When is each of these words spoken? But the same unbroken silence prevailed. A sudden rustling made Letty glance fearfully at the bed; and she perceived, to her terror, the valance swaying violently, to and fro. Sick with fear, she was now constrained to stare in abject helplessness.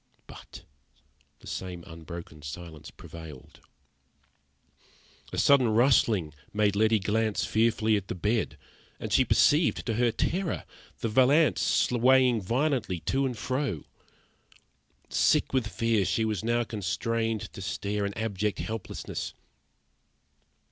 But 0.25 0.63
the 1.41 1.45
same 1.45 1.83
unbroken 1.85 2.41
silence 2.41 2.89
prevailed. 2.89 3.59
A 5.31 5.37
sudden 5.37 5.69
rustling 5.69 6.33
made 6.51 6.75
Letty 6.75 6.97
glance 6.97 7.45
fearfully 7.45 7.95
at 7.97 8.07
the 8.07 8.15
bed; 8.15 8.57
and 8.99 9.13
she 9.13 9.23
perceived, 9.23 9.85
to 9.85 9.93
her 9.93 10.11
terror, 10.11 10.65
the 11.01 11.07
valance 11.07 11.61
swaying 11.61 12.41
violently, 12.41 13.01
to 13.01 13.27
and 13.27 13.37
fro. 13.37 13.83
Sick 15.09 15.53
with 15.53 15.67
fear, 15.67 16.03
she 16.03 16.25
was 16.25 16.43
now 16.43 16.63
constrained 16.63 17.53
to 17.53 17.61
stare 17.61 18.03
in 18.03 18.15
abject 18.15 18.57
helplessness. 18.57 19.35